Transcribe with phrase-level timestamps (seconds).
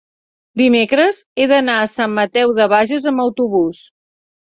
[0.61, 3.89] dimecres he d'anar a Sant Mateu de Bages amb autobús.